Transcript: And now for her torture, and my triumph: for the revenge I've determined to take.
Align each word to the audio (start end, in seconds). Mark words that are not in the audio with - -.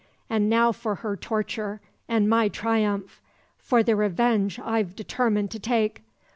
And 0.31 0.49
now 0.49 0.71
for 0.71 0.95
her 0.95 1.15
torture, 1.15 1.79
and 2.07 2.27
my 2.27 2.47
triumph: 2.49 3.21
for 3.59 3.83
the 3.83 3.95
revenge 3.95 4.57
I've 4.59 4.95
determined 4.95 5.51
to 5.51 5.59
take. 5.59 6.01